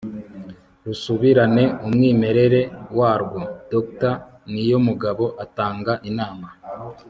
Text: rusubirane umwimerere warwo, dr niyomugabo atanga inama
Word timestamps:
rusubirane 0.85 1.63
umwimerere 1.85 2.61
warwo, 2.97 3.41
dr 3.73 4.13
niyomugabo 4.51 5.25
atanga 5.43 5.93
inama 6.09 6.47